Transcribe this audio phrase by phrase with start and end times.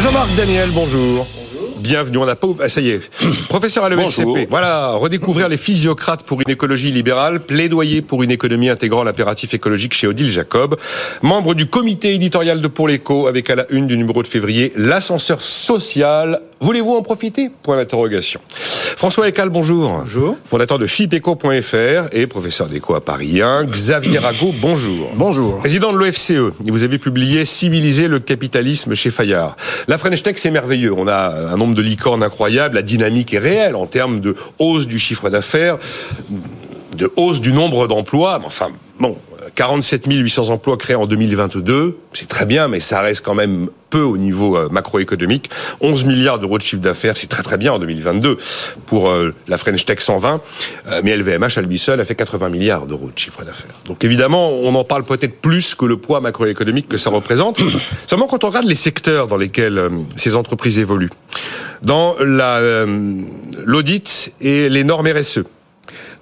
[0.00, 1.26] Jean-Marc Daniel, bonjour.
[1.78, 2.48] Bienvenue, on n'a pas...
[2.60, 3.10] Ah, ça y est.
[3.48, 4.48] Professeur à l'ESCP.
[4.48, 9.92] Voilà, redécouvrir les physiocrates pour une écologie libérale, plaidoyer pour une économie intégrant l'impératif écologique
[9.92, 10.76] chez Odile Jacob.
[11.22, 14.72] Membre du comité éditorial de Pour l'écho, avec à la une du numéro de février,
[14.76, 16.40] l'ascenseur social.
[16.60, 17.50] Voulez-vous en profiter?
[17.62, 18.40] Point d'interrogation.
[18.48, 19.90] François Ecal, bonjour.
[20.04, 20.36] Bonjour.
[20.44, 23.64] Fondateur de FIPECO.fr et professeur d'éco à Paris 1.
[23.64, 25.10] Xavier Rago, bonjour.
[25.14, 25.58] Bonjour.
[25.58, 29.56] Président de l'OFCE, vous avez publié Civiliser le capitalisme chez Fayard.
[29.88, 30.92] La French Tech, c'est merveilleux.
[30.92, 34.86] On a un nombre de licornes incroyable, la dynamique est réelle en termes de hausse
[34.86, 35.78] du chiffre d'affaires,
[36.96, 38.40] de hausse du nombre d'emplois.
[38.44, 38.68] Enfin,
[38.98, 39.18] bon,
[39.54, 43.68] 47 800 emplois créés en 2022, c'est très bien, mais ça reste quand même
[44.02, 45.50] au niveau euh, macroéconomique.
[45.80, 48.36] 11 milliards d'euros de chiffre d'affaires, c'est très très bien en 2022
[48.86, 50.40] pour euh, la French Tech 120,
[50.86, 53.74] euh, mais LVMH à lui seul a fait 80 milliards d'euros de chiffre d'affaires.
[53.86, 57.60] Donc évidemment, on en parle peut-être plus que le poids macroéconomique que ça représente.
[58.06, 61.10] Seulement quand on regarde les secteurs dans lesquels ces entreprises évoluent,
[61.82, 62.16] dans
[63.64, 65.40] l'audit et les normes RSE,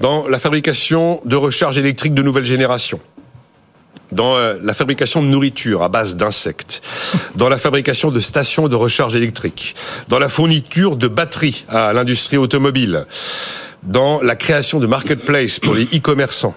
[0.00, 2.98] dans la fabrication de recharge électrique de nouvelle génération,
[4.12, 6.82] dans euh, la fabrication de nourriture à base d'insectes,
[7.36, 9.74] dans la fabrication de stations de recharge électrique,
[10.08, 13.06] dans la fourniture de batteries à l'industrie automobile,
[13.82, 16.54] dans la création de marketplace pour les e-commerçants,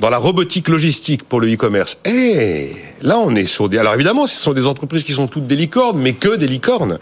[0.00, 1.98] dans la robotique logistique pour le e-commerce.
[2.04, 2.70] Eh,
[3.02, 3.78] là, on est sur des...
[3.78, 6.98] Alors évidemment, ce sont des entreprises qui sont toutes des licornes, mais que des licornes.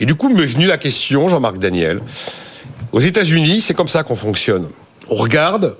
[0.00, 2.00] Et du coup, m'est venue la question, Jean-Marc Daniel.
[2.92, 4.68] Aux États-Unis, c'est comme ça qu'on fonctionne.
[5.08, 5.76] On regarde,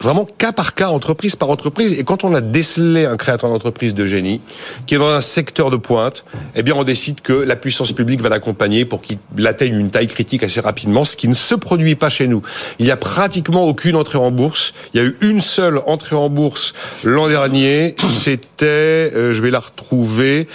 [0.00, 1.92] vraiment cas par cas, entreprise par entreprise.
[1.92, 4.40] Et quand on a décelé un créateur d'entreprise de génie
[4.86, 8.20] qui est dans un secteur de pointe, eh bien, on décide que la puissance publique
[8.20, 11.94] va l'accompagner pour qu'il atteigne une taille critique assez rapidement, ce qui ne se produit
[11.94, 12.42] pas chez nous.
[12.78, 14.72] Il n'y a pratiquement aucune entrée en bourse.
[14.94, 16.72] Il y a eu une seule entrée en bourse
[17.04, 17.96] l'an dernier.
[18.18, 20.48] C'était, euh, je vais la retrouver,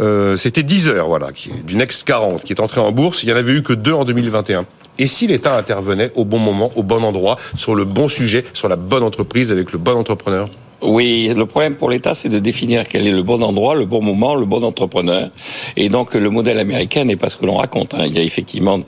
[0.00, 1.28] euh, c'était 10 heures, voilà,
[1.64, 3.22] du Next 40 qui est entrée en bourse.
[3.22, 4.66] Il y en avait eu que deux en 2021.
[4.98, 8.68] Et si l'État intervenait au bon moment, au bon endroit, sur le bon sujet, sur
[8.68, 10.48] la bonne entreprise, avec le bon entrepreneur?
[10.82, 14.02] Oui, le problème pour l'État, c'est de définir quel est le bon endroit, le bon
[14.02, 15.30] moment, le bon entrepreneur.
[15.76, 17.94] Et donc, le modèle américain n'est pas ce que l'on raconte.
[17.94, 18.04] Hein.
[18.06, 18.80] Il y a effectivement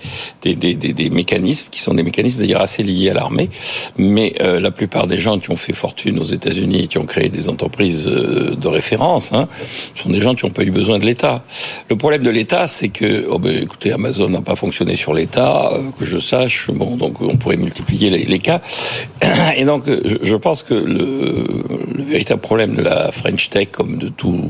[0.43, 3.49] des, des, des, des, mécanismes qui sont des mécanismes d'ailleurs assez liés à l'armée,
[3.97, 7.07] mais euh, la plupart des gens qui ont fait fortune aux États-Unis et qui ont
[7.07, 9.49] créé des entreprises euh, de référence hein,
[9.95, 11.45] sont des gens qui n'ont pas eu besoin de l'État.
[11.89, 15.71] Le problème de l'État, c'est que, oh ben, écoutez, Amazon n'a pas fonctionné sur l'État,
[15.73, 16.71] euh, que je sache.
[16.71, 18.61] Bon, donc on pourrait multiplier les, cas.
[19.57, 21.47] Et donc, je, je pense que le
[21.95, 24.49] le véritable problème de la French Tech, comme de tout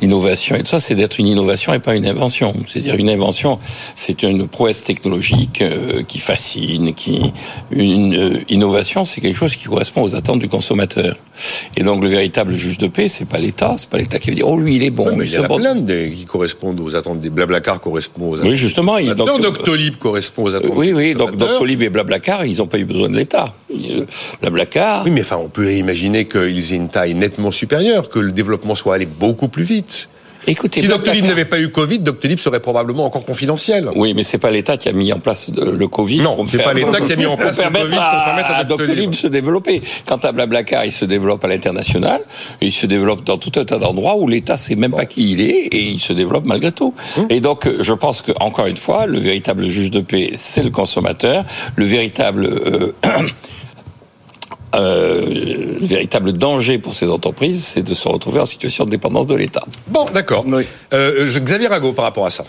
[0.00, 2.54] innovation et tout ça, c'est d'être une innovation et pas une invention.
[2.66, 3.58] C'est-à-dire une invention,
[3.94, 7.32] c'est une prouesse technologique euh, qui fascine, qui
[7.70, 11.16] une euh, innovation, c'est quelque chose qui correspond aux attentes du consommateur.
[11.76, 14.36] Et donc le véritable juge de paix, c'est pas l'État, c'est pas l'État qui va
[14.36, 15.14] dire oh lui il est bon.
[15.16, 18.50] mais il y a plein de, qui correspondent aux attentes des Blablacar correspondent aux attentes.
[18.50, 19.00] Oui justement.
[19.00, 20.72] Donc, Doctolib correspond aux attentes.
[20.74, 23.54] Oui oui donc Doctolib et Blablacar ils n'ont pas eu besoin de l'État.
[24.40, 25.04] Blablacar.
[25.04, 28.74] Oui mais enfin on peut imaginer qu'ils aient une taille nettement supérieure, que le développement
[28.74, 30.08] soit allé beaucoup plus vite.
[30.46, 33.88] Écoutez, si Doctolib n'avait pas eu Covid, Doctolib serait probablement encore confidentiel.
[33.94, 36.20] Oui, mais c'est pas l'État qui a mis en place le Covid.
[36.20, 39.10] Non, c'est pas l'État qui a mis en place le Covid pour permettre à, Doctolib
[39.10, 39.82] de se développer.
[40.06, 42.22] Quant à Blablacar, il se développe à l'international,
[42.60, 45.40] il se développe dans tout un tas d'endroits où l'État sait même pas qui il
[45.40, 46.94] est et il se développe malgré tout.
[47.16, 47.26] Hum.
[47.30, 50.70] Et donc, je pense que encore une fois, le véritable juge de paix, c'est le
[50.70, 51.44] consommateur.
[51.76, 52.92] Le véritable euh,
[54.74, 55.24] euh,
[55.80, 59.34] le véritable danger pour ces entreprises, c'est de se retrouver en situation de dépendance de
[59.34, 59.64] l'État.
[59.88, 60.44] Bon, d'accord.
[60.92, 62.44] Euh, Xavier Rago, par rapport à ça.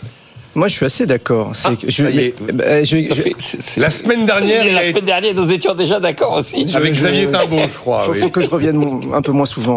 [0.56, 1.52] Moi, je suis assez d'accord.
[1.64, 6.68] Ah, je, la semaine dernière, la semaine dernière, nous étions déjà d'accord aussi.
[6.76, 8.08] Avec Xavier Timbaud, je crois.
[8.14, 9.76] Il faut, que je revienne un peu moins souvent.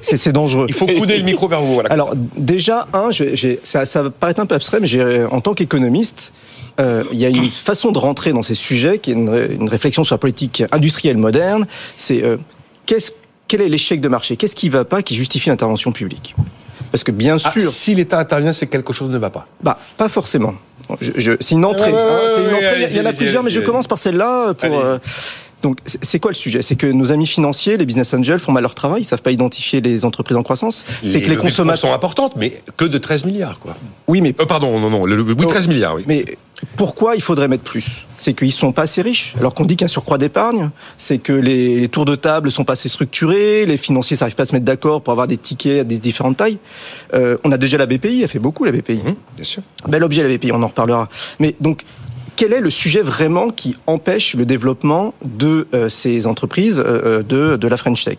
[0.00, 0.66] C'est dangereux.
[0.68, 1.74] Il faut couder le micro vers vous.
[1.74, 3.10] Voilà, Alors, déjà, un,
[3.62, 6.32] ça, ça va paraître un peu abstrait, mais en tant qu'économiste,
[6.80, 10.04] euh, il y a une façon de rentrer dans ces sujets qui est une, réflexion
[10.04, 11.66] sur la politique industrielle moderne.
[11.96, 12.36] C'est euh,
[13.46, 14.36] quel est l'échec de marché?
[14.36, 16.34] Qu'est-ce qui ne va pas qui justifie l'intervention publique?
[16.90, 19.46] Parce que bien ah, sûr, si l'État intervient, c'est que quelque chose ne va pas.
[19.62, 20.54] Bah, pas forcément.
[21.00, 21.90] c'est une entrée.
[21.90, 24.82] il y en a plusieurs, mais je commence par celle-là pour.
[25.60, 26.62] Euh, donc, c'est quoi le sujet?
[26.62, 29.32] C'est que nos amis financiers, les business angels, font mal leur travail, ils savent pas
[29.32, 30.84] identifier les entreprises en croissance.
[31.04, 33.76] C'est que les consommateurs sont importantes, mais que de 13 milliards, quoi.
[34.08, 36.04] Oui, mais pardon, non, non, le, oui, 13 milliards, oui.
[36.06, 36.24] Mais
[36.76, 38.06] pourquoi il faudrait mettre plus?
[38.16, 39.34] C'est qu'ils sont pas assez riches.
[39.38, 42.88] Alors qu'on dit qu'un surcroît d'épargne, c'est que les, tours de table sont pas assez
[42.88, 45.98] structurés, les financiers n'arrivent pas à se mettre d'accord pour avoir des tickets à des
[45.98, 46.58] différentes tailles.
[47.14, 48.96] Euh, on a déjà la BPI, elle fait beaucoup la BPI.
[48.96, 49.62] Mmh, bien sûr.
[49.88, 51.08] Bel objet la BPI, on en reparlera.
[51.38, 51.84] Mais donc
[52.40, 57.58] quel est le sujet vraiment qui empêche le développement de euh, ces entreprises euh, de,
[57.58, 58.16] de la French Tech?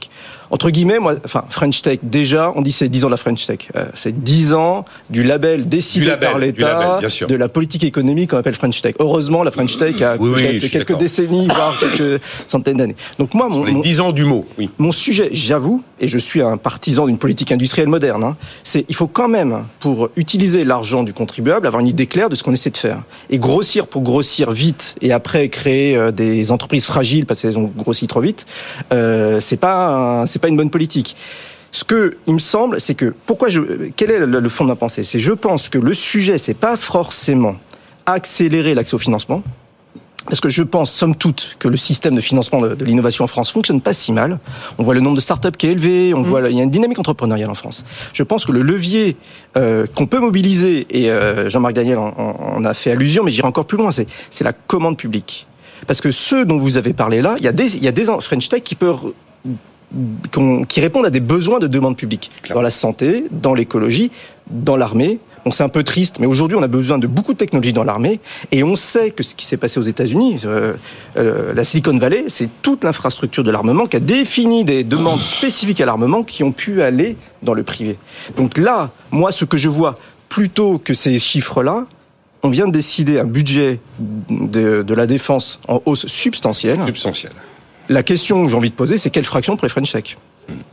[0.52, 3.48] Entre guillemets, moi, enfin, French Tech, déjà, on dit c'est 10 ans de la French
[3.48, 3.70] Tech.
[3.76, 8.56] Euh, c'est 10 ans du label décidé par l'État, de la politique économique qu'on appelle
[8.56, 8.96] French Tech.
[9.00, 12.98] Heureusement, la French Tech a quelques décennies, voire quelques centaines d'années.
[13.18, 14.70] Donc moi, mon, les 10 ans du mot, oui.
[14.78, 18.96] Mon sujet, j'avoue, et je suis un partisan d'une politique industrielle moderne, hein, c'est il
[18.96, 22.52] faut quand même, pour utiliser l'argent du contribuable, avoir une idée claire de ce qu'on
[22.52, 23.04] essaie de faire.
[23.30, 27.72] Et grossir pour grossir vite, et après créer euh, des entreprises fragiles parce qu'elles ont
[27.78, 28.46] grossi trop vite,
[28.92, 31.16] euh, c'est pas c'est pas une bonne politique.
[31.72, 33.62] Ce que il me semble, c'est que pourquoi je
[33.96, 35.04] quel est le, fond de ma pensée?
[35.04, 37.56] C'est je pense que le sujet c'est pas forcément
[38.06, 39.44] accélérer l'accès au financement.
[40.26, 43.52] Parce que je pense, somme toute, que le système de financement de, l'innovation en France
[43.52, 44.40] fonctionne pas si mal.
[44.78, 46.26] On voit le nombre de startups qui est élevé, on mmh.
[46.26, 47.86] voit il y a une dynamique entrepreneuriale en France.
[48.14, 49.18] Je pense que le levier
[49.58, 53.66] euh, qu'on peut mobiliser, et euh, Jean-Marc Daniel en, a fait allusion, mais j'irai encore
[53.66, 55.48] plus loin, c'est la commande publique.
[55.88, 57.92] Parce que ceux dont vous avez parlé là, il y a des, il y a
[57.92, 59.14] des French Tech qui peuvent
[60.68, 64.12] qui répondent à des besoins de demande publique dans la santé, dans l'écologie,
[64.50, 65.20] dans l'armée.
[65.44, 67.84] Donc c'est un peu triste, mais aujourd'hui on a besoin de beaucoup de technologies dans
[67.84, 68.20] l'armée,
[68.52, 70.74] et on sait que ce qui s'est passé aux États-Unis, euh,
[71.18, 75.82] euh, la Silicon Valley, c'est toute l'infrastructure de l'armement qui a défini des demandes spécifiques
[75.82, 77.98] à l'armement qui ont pu aller dans le privé.
[78.38, 79.96] Donc là, moi, ce que je vois
[80.30, 81.88] plutôt que ces chiffres-là,
[82.44, 83.80] on vient de décider un budget
[84.30, 86.80] de, la défense en hausse substantielle.
[86.86, 87.34] Substantielle.
[87.92, 90.18] La question que j'ai envie de poser, c'est quelle fraction pour les French Tech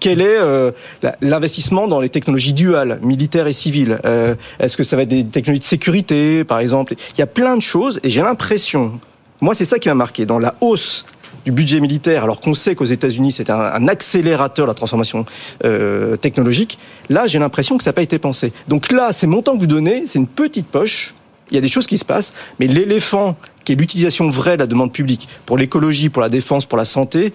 [0.01, 0.73] quel est euh,
[1.21, 4.01] l'investissement dans les technologies duales, militaires et civiles?
[4.05, 6.95] Euh, Est-ce que ça va être des technologies de sécurité, par exemple?
[7.15, 8.99] Il y a plein de choses, et j'ai l'impression,
[9.41, 11.07] moi c'est ça qui m'a marqué, dans la hausse
[11.45, 15.27] du budget militaire, alors qu'on sait qu'aux États-Unis c'est un, accélérateur de la transformation
[15.65, 16.79] euh, technologique,
[17.09, 18.53] là j'ai l'impression que ça n'a pas été pensé.
[18.67, 21.15] Donc là, ces montants que vous donnez, c'est une petite poche
[21.51, 24.63] il y a des choses qui se passent, mais l'éléphant, qui est l'utilisation vraie de
[24.63, 27.33] la demande publique pour l'écologie, pour la défense, pour la santé,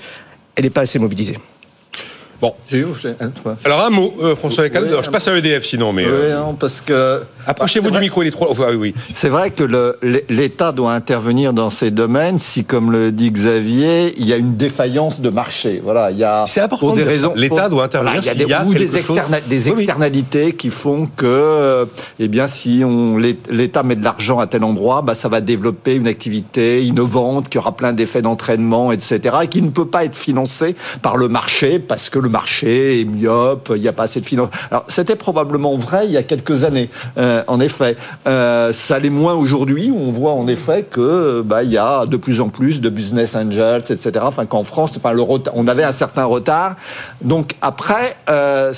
[0.56, 1.38] elle n'est pas assez mobilisée.
[2.44, 2.54] Bon.
[3.63, 4.90] Alors un mot, euh, François Lecal.
[5.01, 6.04] je passe à EDF sinon, mais.
[6.04, 7.22] Oui, euh, non, parce que.
[7.48, 8.51] Approchez-vous du micro, les trois.
[8.51, 8.95] oui, oui.
[9.13, 9.63] C'est vrai que
[10.28, 14.57] l'État doit intervenir dans ces domaines si, comme le dit Xavier, il y a une
[14.57, 15.80] défaillance de marché.
[15.81, 16.44] Voilà, il y a.
[16.45, 16.88] C'est important.
[16.88, 17.31] Pour des raisons.
[17.34, 18.19] L'État doit intervenir.
[18.22, 18.90] il y a des, y a ou des,
[19.48, 21.88] des, externalités qui font que,
[22.19, 25.95] eh bien, si on l'État met de l'argent à tel endroit, bah, ça va développer
[25.95, 30.18] une activité innovante qui aura plein d'effets d'entraînement, etc., et qui ne peut pas être
[30.18, 34.19] financée par le marché parce que le marché est myope, il n'y a pas assez
[34.19, 34.50] de finances.
[34.71, 37.95] Alors, c'était probablement vrai il y a quelques années, euh, en effet.
[38.27, 42.06] Euh, ça l'est moins aujourd'hui, où on voit en effet que bah, il y a
[42.06, 44.12] de plus en plus de business angels, etc.
[44.24, 46.75] Enfin, qu'en France, enfin, le on avait un certain retard.
[47.21, 48.74] Donc après, euh,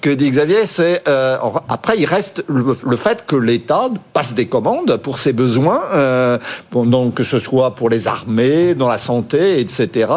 [0.00, 1.38] que dit Xavier, c'est euh,
[1.68, 6.38] après il reste le, fait que l'État passe des commandes pour ses besoins, euh,
[6.72, 10.08] donc que ce soit pour les armées, dans la santé, etc.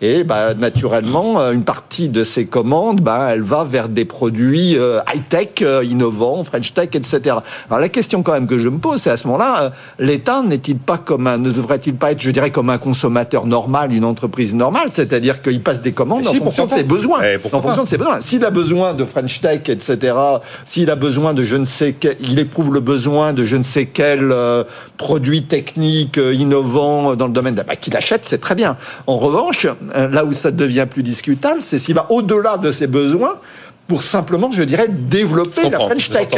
[0.00, 4.76] Et bah, naturellement, euh, une partie de ces commandes, bah, elle va vers des produits
[4.76, 7.36] euh, high tech, innovants, French tech, etc.
[7.68, 10.78] Alors la question quand même que je me pose, c'est à ce moment-là, l'État n'est-il
[10.78, 14.54] pas comme un, ne devrait-il pas être, je dirais, comme un consommateur normal, une entreprise
[14.54, 17.88] normale, c'est-à-dire qu'il passe des commandes en fonction de ses besoins, eh, en fonction de
[17.88, 18.20] ses besoins.
[18.20, 20.14] S'il a besoin de French Tech, etc.,
[20.66, 23.62] s'il a besoin de je ne sais quel, il éprouve le besoin de je ne
[23.62, 24.64] sais quel euh,
[24.96, 28.76] produit technique euh, innovant dans le domaine, bah, qu'il achète, c'est très bien.
[29.06, 32.86] En revanche, euh, là où ça devient plus discutable, c'est s'il va au-delà de ses
[32.86, 33.38] besoins
[33.88, 36.28] pour simplement, je dirais, développer la French Tech.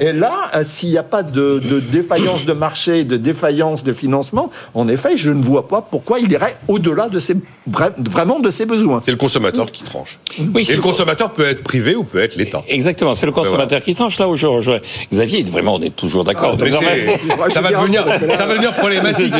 [0.00, 1.60] Et là, euh, s'il n'y a pas de,
[1.92, 6.32] défaillance de marché, de défaillance de financement, en effet, je ne vois pas pourquoi il
[6.32, 9.02] irait au-delà de ses, vraiment de ses besoins.
[9.04, 10.18] C'est le consommateur qui tranche.
[10.54, 12.62] Oui, et le, consommateur peut être privé ou peut être l'État.
[12.68, 14.18] Exactement, c'est le consommateur qui tranche.
[14.18, 14.80] Là où je rejoins
[15.12, 16.56] Xavier, vraiment, on est toujours d'accord.
[16.58, 18.04] Ah, ça, va devenir,
[18.34, 19.32] ça va devenir problématique.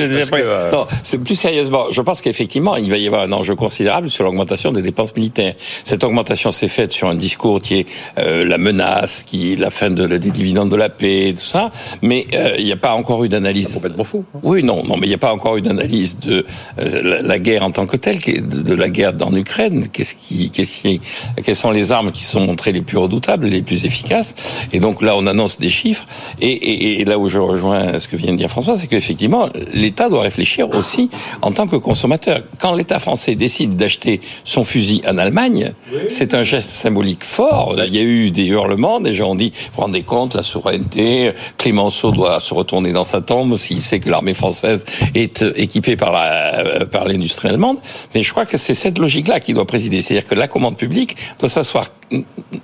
[0.73, 1.87] Non, c'est plus sérieusement.
[1.90, 5.54] Je pense qu'effectivement, il va y avoir un enjeu considérable sur l'augmentation des dépenses militaires.
[5.85, 7.87] Cette augmentation, c'est faite sur un discours qui est
[8.18, 11.73] euh, la menace, qui est la fin de, des dividendes de la paix, tout ça.
[12.02, 13.73] Mais euh, il n'y a pas encore eu d'analyse.
[13.73, 14.25] Complètement faux.
[14.42, 16.45] Oui, non, non, mais il n'y a pas encore eu d'analyse de
[16.78, 19.88] euh, la, guerre en tant que telle, de, la guerre en Ukraine.
[19.92, 21.00] Qu'est-ce qui, qu'est-ce qui,
[21.42, 24.35] quelles sont les armes qui sont montrées les plus redoutables, les plus efficaces?
[24.73, 26.04] Et donc là, on annonce des chiffres.
[26.42, 29.49] Et, et, et là où je rejoins ce que vient de dire François, c'est qu'effectivement,
[29.73, 31.09] l'État doit réfléchir aussi
[31.40, 32.40] en tant que consommateur.
[32.59, 35.73] Quand l'État français décide d'acheter son fusil en Allemagne,
[36.09, 37.75] c'est un geste symbolique fort.
[37.87, 40.43] Il y a eu des hurlements, des gens ont dit, vous vous rendez compte, la
[40.43, 44.85] souveraineté, Clémenceau doit se retourner dans sa tombe s'il sait que l'armée française
[45.15, 47.79] est euh, équipée par la, euh, par l'industrie allemande.
[48.15, 50.03] Mais je crois que c'est cette logique-là qui doit présider.
[50.03, 51.87] C'est-à-dire que la commande publique doit s'asseoir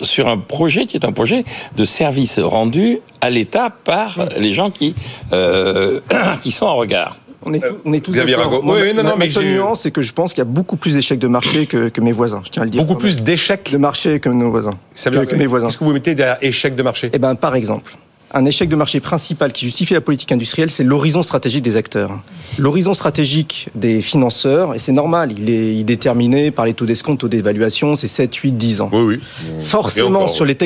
[0.01, 1.45] sur un projet qui est un projet
[1.77, 4.95] de service rendu à l'État par les gens qui,
[5.33, 6.01] euh,
[6.43, 7.17] qui sont en regard.
[7.45, 8.53] On est, tout, on est tous Xavier d'accord.
[8.53, 8.63] Rago.
[8.63, 10.39] Moi, Oui, oui, non, ma- non, ma mais seule nuance, c'est que je pense qu'il
[10.41, 12.41] y a beaucoup plus d'échecs de marché que, que mes voisins.
[12.45, 12.85] Je tiens à le dire.
[12.85, 14.71] Beaucoup plus d'échecs de marché que nos voisins.
[14.95, 15.67] Ça que, mes voisins.
[15.67, 17.11] Qu'est-ce que vous mettez derrière échec de marché?
[17.13, 17.93] Eh ben, par exemple,
[18.35, 22.19] un échec de marché principal qui justifie la politique industrielle, c'est l'horizon stratégique des acteurs.
[22.59, 26.87] L'horizon stratégique des financeurs, et c'est normal, il est, il est déterminé par les taux
[26.87, 28.91] d'escompte, taux d'évaluation, c'est 7, 8, 10 ans.
[28.93, 29.21] Oui, oui.
[29.61, 30.57] Forcément, encore, sur les,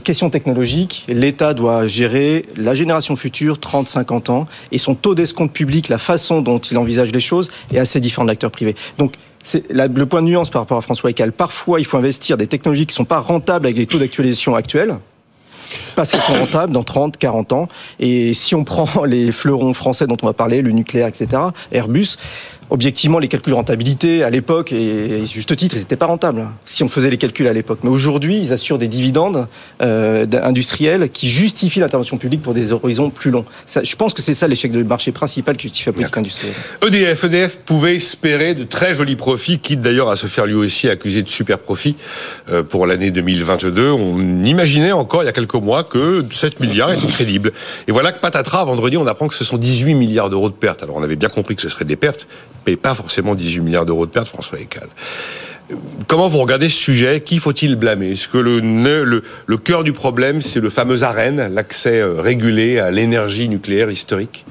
[0.00, 5.52] questions technologiques, l'État doit gérer la génération future, 30, 50 ans, et son taux d'escompte
[5.52, 8.76] public, la façon dont il envisage les choses, est assez différent de l'acteur privé.
[8.98, 11.32] Donc, c'est le point de nuance par rapport à François Ecal.
[11.32, 14.54] Parfois, il faut investir des technologies qui ne sont pas rentables avec les taux d'actualisation
[14.54, 14.98] actuels,
[15.94, 17.68] parce qu'elles sont rentables dans 30, 40 ans.
[18.00, 22.16] Et si on prend les fleurons français dont on va parler, le nucléaire, etc., Airbus,
[22.70, 26.40] objectivement, les calculs de rentabilité à l'époque, et, et juste titre, ils n'étaient pas rentables,
[26.40, 27.80] hein, si on faisait les calculs à l'époque.
[27.82, 29.46] Mais aujourd'hui, ils assurent des dividendes
[29.82, 33.44] euh, industriels qui justifient l'intervention publique pour des horizons plus longs.
[33.66, 36.54] Ça, je pense que c'est ça l'échec de marché principal qui justifie la politique industrielle.
[36.86, 40.88] EDF, EDF pouvait espérer de très jolis profits, quitte d'ailleurs à se faire lui aussi
[40.88, 41.96] accuser de super profits
[42.50, 43.90] euh, pour l'année 2022.
[43.90, 47.52] On imaginait encore il y a quelques mois que 7 milliards était crédible.
[47.86, 50.82] Et voilà que patatras, vendredi, on apprend que ce sont 18 milliards d'euros de pertes.
[50.82, 52.26] Alors on avait bien compris que ce serait des pertes,
[52.68, 54.88] mais pas forcément 18 milliards d'euros de pertes, François Ecal.
[56.06, 57.20] Comment vous regardez ce sujet?
[57.22, 58.12] Qui faut-il blâmer?
[58.12, 62.20] Est-ce que le, nœud- le, le cœur du problème, c'est le fameux AREN, l'accès euh,
[62.20, 64.44] régulé à l'énergie nucléaire historique?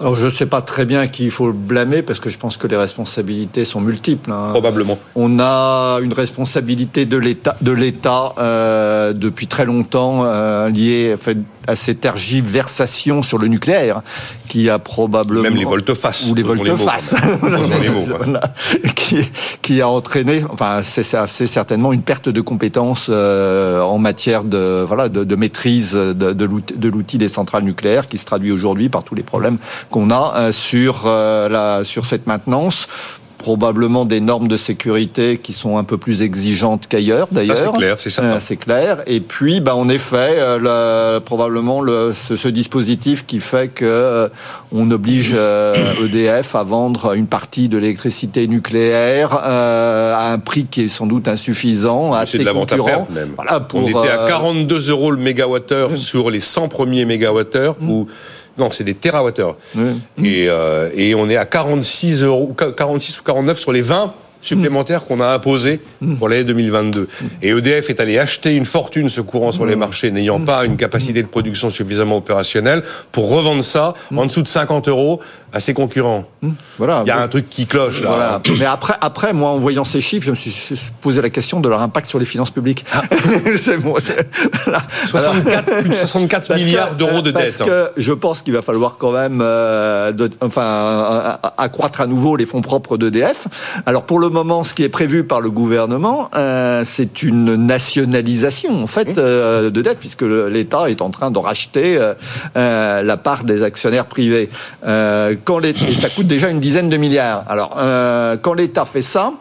[0.00, 2.56] Alors je ne sais pas très bien qui il faut blâmer parce que je pense
[2.56, 4.32] que les responsabilités sont multiples.
[4.32, 4.48] hein.
[4.50, 4.98] Probablement.
[5.14, 11.38] On a une responsabilité de l'État, de l'État euh, depuis très longtemps euh, liée fait,
[11.66, 14.02] à ces tergiversations sur le nucléaire,
[14.48, 16.26] qui a probablement Même les volte-face.
[16.28, 17.14] ou les volte-face.
[17.40, 18.54] Voilà.
[18.94, 19.18] qui,
[19.62, 24.84] qui a entraîné, enfin c'est c'est certainement une perte de compétences euh, en matière de
[24.86, 29.04] voilà de, de maîtrise de, de l'outil des centrales nucléaires, qui se traduit aujourd'hui par
[29.04, 29.58] tous les problèmes
[29.90, 32.88] qu'on a euh, sur euh, la sur cette maintenance
[33.44, 37.58] probablement des normes de sécurité qui sont un peu plus exigeantes qu'ailleurs d'ailleurs.
[37.58, 38.36] c'est clair, c'est certain.
[38.36, 39.02] Euh, c'est clair.
[39.06, 40.58] Et puis, bah, en effet, euh,
[41.14, 44.28] le- probablement le, ce, ce dispositif qui fait que euh,
[44.72, 45.36] on oblige
[46.02, 51.28] EDF à vendre une partie de l'électricité nucléaire à un prix qui est sans doute
[51.28, 53.32] insuffisant, ses de la vente à perte même.
[53.36, 57.76] Voilà, pour, on était à euh, 42 euros le mégawattheure sur les 100 premiers mégawattheures
[57.86, 58.06] ou
[58.58, 59.56] non, c'est des térawattheures.
[59.74, 60.00] oui.
[60.24, 65.04] Et, euh, et on est à 46 euros, 46 ou 49 sur les 20 supplémentaires
[65.04, 65.80] qu'on a imposés
[66.18, 67.08] pour l'année 2022.
[67.42, 70.76] Et EDF est allé acheter une fortune se courant sur les marchés, n'ayant pas une
[70.76, 72.82] capacité de production suffisamment opérationnelle,
[73.12, 75.20] pour revendre ça en dessous de 50 euros
[75.52, 76.24] à ses concurrents.
[76.78, 77.02] Voilà.
[77.04, 78.08] Il y a un truc qui cloche là.
[78.08, 78.42] Voilà.
[78.58, 80.52] Mais après, après, moi, en voyant ces chiffres, je me suis
[81.00, 82.84] posé la question de leur impact sur les finances publiques.
[83.56, 83.94] c'est bon.
[83.98, 84.28] c'est-
[84.64, 84.82] voilà.
[85.06, 87.60] 64, plus de 64 Parce que- milliards d'euros de parce dette.
[87.62, 87.66] hein.
[87.66, 92.36] que je pense qu'il va falloir quand même, euh, de- enfin, euh, accroître à nouveau
[92.36, 93.46] les fonds propres d'EDF.
[93.86, 98.82] Alors pour le moment, ce qui est prévu par le gouvernement, euh, c'est une nationalisation
[98.82, 101.96] en fait euh, de dette, puisque l'État est en train de racheter
[102.56, 104.50] euh, la part des actionnaires privés.
[104.82, 107.44] Quand les- et ça coûte déjà une dizaine de milliards.
[107.48, 107.72] Alors
[108.42, 109.32] quand l'État fait ça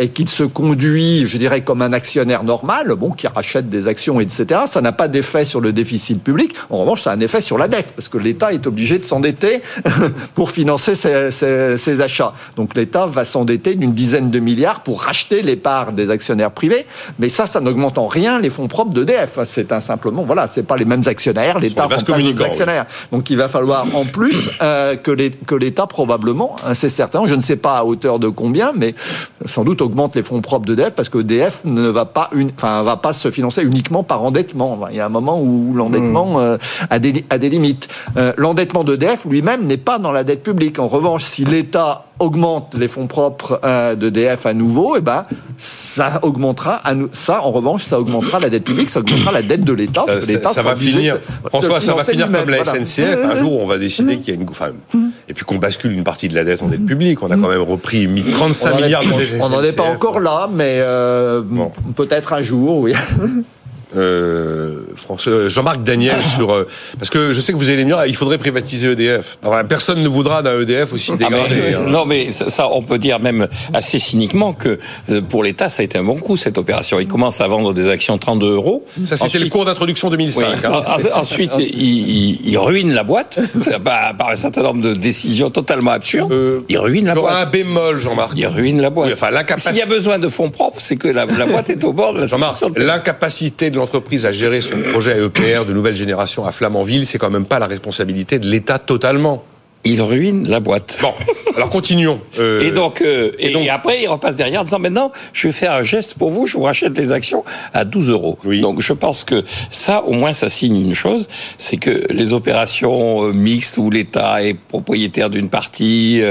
[0.00, 4.20] et qu'il se conduit, je dirais, comme un actionnaire normal, bon, qui rachète des actions,
[4.20, 6.54] etc., ça n'a pas d'effet sur le déficit public.
[6.70, 9.04] En revanche, ça a un effet sur la dette, parce que l'État est obligé de
[9.04, 9.62] s'endetter
[10.34, 12.32] pour financer ses, ses- ses achats.
[12.56, 16.86] Donc l'État va s'endetter d'une dizaine de milliards pour racheter les parts des actionnaires privés.
[17.18, 19.38] Mais ça, ça n'augmente en rien les fonds propres d'EDF.
[19.44, 21.58] C'est un simplement, voilà, c'est pas les mêmes actionnaires.
[21.58, 22.50] L'État remplace les communicants, oui.
[22.50, 22.86] actionnaires.
[23.12, 27.42] Donc il va falloir en plus euh, que l'État probablement, hein, c'est certain, je ne
[27.42, 28.94] sais pas à hauteur de combien, mais
[29.44, 32.82] sans doute augmente les fonds propres d'EDF parce que EDF ne va pas, une, enfin,
[32.82, 34.80] va pas se financer uniquement par endettement.
[34.90, 36.56] Il y a un moment où l'endettement euh,
[36.88, 37.88] a, des, a des limites.
[38.16, 40.78] Euh, l'endettement d'EDF lui-même n'est pas dans la dette publique.
[40.78, 45.24] En revanche, si l'État augmente les fonds propres euh, d'EDF à nouveau, et ben
[45.56, 46.80] ça augmentera.
[47.12, 50.04] Ça, en revanche, ça augmentera la dette publique, ça augmentera la dette de l'État.
[50.52, 52.84] Ça, va finir, se- François, ça va finir comme la voilà.
[52.84, 53.18] SNCF.
[53.24, 54.68] Un jour, on va décider qu'il y a une, enfin,
[55.28, 57.22] et puis qu'on bascule une partie de la dette en dette publique.
[57.22, 59.76] On a quand même repris mis 35 On en est- milliards de On n'en est
[59.76, 61.72] pas encore là, mais euh, Bon.
[61.96, 62.92] peut-être un jour, oui.
[63.96, 66.68] Euh, François, Jean-Marc Daniel sur euh,
[66.98, 69.38] parce que je sais que vous allez me dire il faudrait privatiser EDF.
[69.42, 71.74] Alors, personne ne voudra d'un EDF aussi Ah, mais- dégradé.
[71.74, 71.86] hein.
[71.88, 74.78] Non, mais ça, ça, on peut dire même assez cyniquement que
[75.10, 77.00] euh, pour l'État, ça a été un bon coup cette opération.
[77.00, 78.84] Il commence à vendre des actions 32 euros.
[79.04, 80.12] Ça c'était le cours d'introduction Oui.
[80.18, 80.64] 2005.
[80.64, 80.70] hein.
[80.70, 80.76] En-
[81.16, 83.40] en- Ensuite, il, il- il ruine la boîte
[83.84, 86.32] par, par un certain nombre de décisions totalement absurdes.
[86.32, 87.52] Euh, il ruine la J'aurais un boîte.
[87.52, 88.32] bémol, Jean-Marc.
[88.36, 89.08] Il ruine la boîte.
[89.08, 91.82] Oui, enfin, S'il y a besoin de fonds propres, c'est que la, la boîte est
[91.84, 95.96] au bord de la Jean-Marc, l'incapacité de l'entreprise à gérer son projet EPR de nouvelle
[95.96, 99.42] génération à Flamanville, c'est quand même pas la responsabilité de l'État totalement.
[99.84, 100.98] il ruine la boîte.
[101.00, 101.14] Bon,
[101.56, 102.20] alors continuons.
[102.38, 105.52] Euh, et donc, euh, et, donc, après, il repasse derrière en disant maintenant, je vais
[105.52, 108.38] faire un geste pour vous, je vous rachète les actions à 12 euros.
[108.44, 108.60] Oui.
[108.60, 113.24] Donc, je pense que ça, au moins, ça signe une chose, c'est que les opérations
[113.24, 116.22] euh, mixtes où l'État est propriétaire d'une partie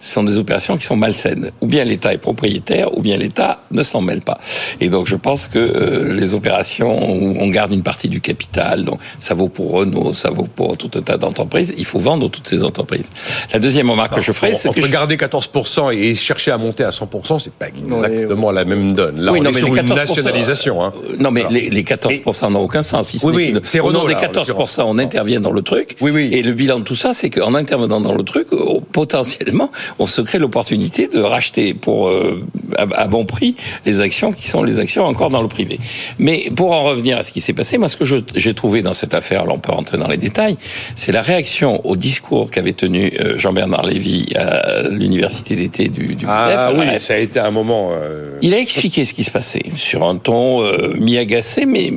[0.00, 1.52] ce sont des opérations qui sont malsaines.
[1.60, 4.38] Ou bien l'État est propriétaire, ou bien l'État ne s'en mêle pas.
[4.80, 8.84] Et donc je pense que euh, les opérations où on garde une partie du capital,
[8.84, 12.28] donc ça vaut pour Renault, ça vaut pour tout un tas d'entreprises, il faut vendre
[12.30, 13.10] toutes ces entreprises.
[13.52, 14.90] La deuxième remarque que je ferai, c'est que...
[14.90, 19.20] Garder 14% et chercher à monter à 100%, c'est pas exactement la même donne.
[19.20, 20.82] Là, on est sur une nationalisation.
[20.82, 20.92] Hein.
[21.10, 23.08] Euh, non, mais les, 14% n'ont aucun sens.
[23.08, 24.00] Si oui, oui, c'est Renault.
[24.00, 25.96] Au nom des 14%, on intervient dans le truc.
[26.00, 26.30] Oui, oui.
[26.32, 28.48] Et le bilan de tout ça, c'est qu'en intervenant dans le truc,
[28.92, 32.44] potentiellement, on se crée l'opportunité de racheter pour euh,
[32.76, 33.56] à, bon prix
[33.86, 35.78] les actions qui sont les actions encore dans le privé.
[36.18, 38.04] Mais pour en revenir à ce qui s'est passé, moi ce que
[38.34, 40.56] j'ai trouvé dans cette affaire, là on peut rentrer dans les détails,
[40.96, 46.24] c'est la réaction au discours qu'avait tenu euh, Jean-Bernard Lévy à l'université d'été du, du
[46.28, 47.90] Ah oui, ça a été un moment.
[47.92, 50.62] Euh, Il a expliqué ce qui se passait sur un ton
[50.96, 51.92] mi-agacé, mais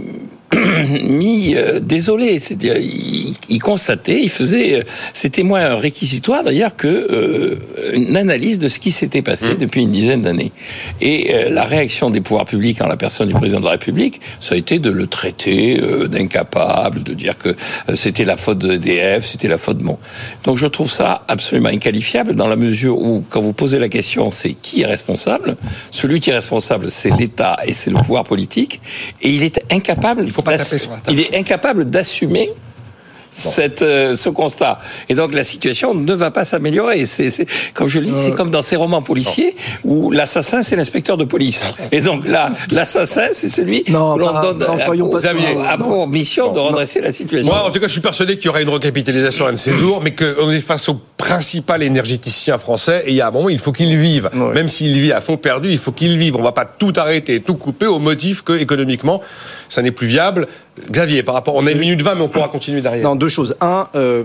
[1.03, 2.39] mis euh, désolé.
[2.39, 7.55] C'est-à-dire, il, constatait, il faisait, euh, c'était moins réquisitoire d'ailleurs que euh,
[7.93, 9.58] une analyse de ce qui s'était passé mmh.
[9.58, 10.51] depuis une dizaine d'années.
[11.01, 14.55] Et la réaction des pouvoirs publics en la personne du président de la République, ça
[14.55, 17.55] a été de le traiter d'incapable, de dire que
[17.93, 19.98] c'était la faute de EDF, c'était la faute de mon.
[20.43, 24.32] Donc je trouve ça absolument inqualifiable dans la mesure où, quand vous posez la question,
[24.32, 25.55] c'est qui est responsable
[25.91, 28.82] Celui qui est responsable, c'est l'État et c'est le pouvoir politique,
[29.22, 30.24] et il est incapable.
[30.25, 30.41] Il faut
[31.10, 32.51] il est incapable d'assumer
[33.33, 34.79] cette, euh, ce constat.
[35.10, 37.05] Et donc la situation ne va pas s'améliorer.
[37.05, 38.36] C'est, comme je le dis, c'est euh.
[38.36, 41.65] comme dans ces romans policiers où l'assassin c'est l'inspecteur de police.
[41.91, 44.63] Et donc là, l'assassin c'est celui non, l'on donne
[45.67, 47.48] à, pour, mission de redresser la situation.
[47.48, 49.74] Moi, en tout cas, je suis persuadé qu'il y aura une recapitalisation un de ces
[49.74, 53.50] jours, mais qu'on est face au principal énergéticien français et il y a un moment,
[53.50, 54.29] il faut qu'il vive.
[54.33, 56.36] Même s'il vit à fond perdu, il faut qu'il vive.
[56.36, 59.22] On va pas tout arrêter, tout couper au motif que économiquement,
[59.74, 60.48] ça n'est plus viable.
[60.89, 63.03] Xavier, par rapport, on a une minute 20, mais on pourra continuer derrière.
[63.03, 63.56] Non, deux choses.
[63.60, 64.24] Un, euh,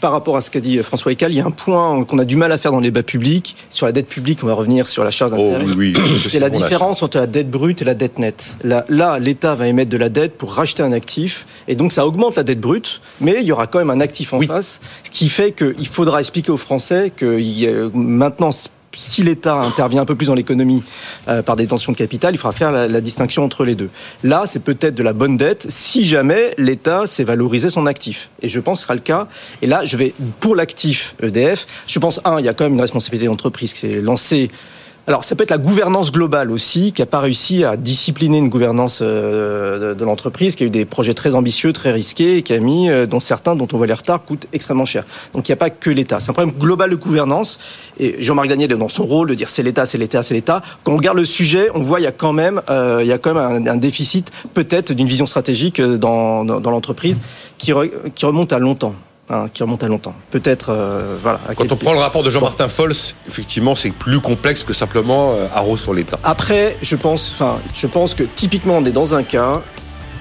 [0.00, 2.24] par rapport à ce qu'a dit François Ecal, il y a un point qu'on a
[2.24, 3.56] du mal à faire dans les débats publics.
[3.70, 5.64] Sur la dette publique, on va revenir sur la charge d'intérêt.
[5.66, 5.94] Oh, oui,
[6.28, 8.56] C'est la différence entre la dette brute et la dette nette.
[8.64, 12.36] Là, l'État va émettre de la dette pour racheter un actif, et donc ça augmente
[12.36, 15.28] la dette brute, mais il y aura quand même un actif en face, ce qui
[15.28, 18.50] fait qu'il faudra expliquer aux Français que maintenant
[18.98, 20.82] si l'État intervient un peu plus dans l'économie
[21.28, 23.90] euh, par des tensions de capital, il faudra faire la, distinction entre les deux.
[24.24, 28.28] Là, c'est peut-être de la bonne dette si jamais l'État sait valoriser son actif.
[28.42, 29.28] Et je pense que ce sera le cas.
[29.62, 32.74] Et là, je vais, pour l'actif EDF, je pense, un, il y a quand même
[32.74, 34.50] une responsabilité d'entreprise qui est lancée
[35.08, 38.50] alors, ça peut être la gouvernance globale aussi, qui n'a pas réussi à discipliner une
[38.50, 42.52] gouvernance euh, de l'entreprise, qui a eu des projets très ambitieux, très risqués, et qui
[42.52, 45.06] a mis, euh, dont certains, dont on voit les retards, coûtent extrêmement cher.
[45.32, 46.20] Donc, il n'y a pas que l'État.
[46.20, 47.58] C'est un problème global de gouvernance.
[47.98, 50.60] Et Jean-Marc Daniel est dans son rôle de dire c'est l'État, c'est l'État, c'est l'État.
[50.84, 53.12] Quand on regarde le sujet, on voit il y a quand même, euh, il y
[53.12, 57.18] a quand même un, déficit peut-être d'une vision stratégique dans, dans, l'entreprise
[57.56, 57.72] qui,
[58.14, 58.94] qui remonte à longtemps.
[59.30, 60.14] Hein, qui remonte à longtemps.
[60.30, 61.38] Peut-être, euh, voilà.
[61.54, 62.94] Quand on prend le rapport de Jean-Martin Fols,
[63.28, 66.18] effectivement, c'est plus complexe que simplement euh, Arros sur l'État.
[66.24, 69.60] Après, je pense, enfin, je pense que typiquement, on est dans un cas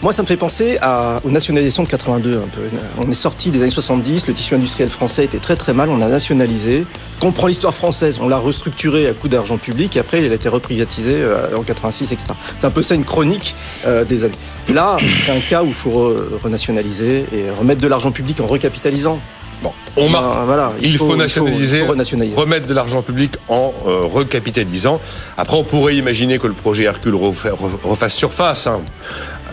[0.04, 2.62] moi, ça me fait penser à, aux nationalisations de 82 un peu.
[3.00, 5.98] On est sorti des années 70, le tissu industriel français était très très mal, on
[5.98, 6.86] l'a nationalisé.
[7.20, 10.32] Quand on prend l'histoire française, on l'a restructuré à coup d'argent public, et après il
[10.32, 12.34] a été reprivatisé euh, en 86, etc.
[12.60, 13.56] C'est un peu ça une chronique
[13.88, 14.36] euh, des années.
[14.74, 19.20] Là, c'est un cas où il faut renationaliser et remettre de l'argent public en recapitalisant.
[19.64, 20.46] Bon, on marque.
[20.46, 25.00] Voilà, il, faut, nationaliser, remettre de l'argent public en euh, recapitalisant.
[25.38, 28.68] Après, on pourrait imaginer que le projet Hercule refasse surface.
[28.68, 28.82] Hein.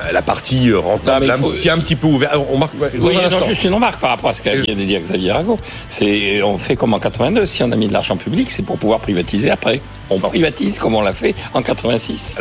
[0.01, 2.37] Euh, la partie euh, rentable, qui est un petit peu ouverte.
[2.53, 5.59] On marque, oui, juste une remarque par rapport à ce qu'a dit Xavier Rago.
[5.89, 7.47] C'est, on fait comme en 82.
[7.47, 9.81] Si on a mis de l'argent public, c'est pour pouvoir privatiser après.
[10.11, 12.39] On privatise comme on l'a fait en 86.